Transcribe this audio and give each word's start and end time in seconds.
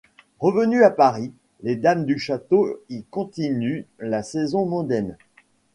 Revenues 0.39 0.83
à 0.83 0.89
Paris, 0.89 1.31
les 1.61 1.75
dames 1.75 2.05
du 2.07 2.17
château 2.17 2.81
y 2.89 3.03
continuent 3.11 3.85
la 3.99 4.23
saison 4.23 4.65
mondaine... 4.65 5.15